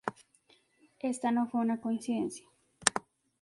[1.01, 2.47] Esta no fue una coincidencia.